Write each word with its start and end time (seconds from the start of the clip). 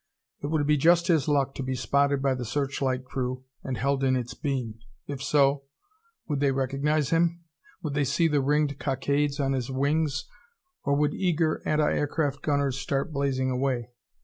It 0.41 0.47
would 0.47 0.65
be 0.65 0.77
just 0.77 1.09
his 1.09 1.27
luck 1.27 1.53
to 1.53 1.61
be 1.61 1.75
spotted 1.75 2.23
by 2.23 2.33
the 2.33 2.43
searchlight 2.43 3.05
crew 3.05 3.43
and 3.63 3.77
held 3.77 4.03
in 4.03 4.15
its 4.15 4.33
beam. 4.33 4.79
If 5.05 5.21
so, 5.21 5.65
would 6.27 6.39
they 6.39 6.51
recognize 6.51 7.11
him? 7.11 7.43
Would 7.83 7.93
they 7.93 8.05
see 8.05 8.27
the 8.27 8.41
ringed 8.41 8.79
cockades 8.79 9.39
on 9.39 9.53
his 9.53 9.69
wings, 9.69 10.25
or 10.83 10.95
would 10.95 11.13
eager 11.13 11.61
anti 11.67 11.93
aircraft 11.93 12.41
gunners 12.41 12.79
start 12.79 13.13
blazing 13.13 13.51
away? 13.51 13.91